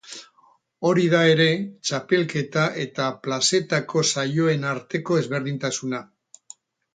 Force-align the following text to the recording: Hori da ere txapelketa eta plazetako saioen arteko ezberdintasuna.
Hori 0.91 1.03
da 1.09 1.19
ere 1.33 1.45
txapelketa 1.89 2.63
eta 2.85 3.11
plazetako 3.27 4.03
saioen 4.13 4.67
arteko 4.71 5.19
ezberdintasuna. 5.25 6.03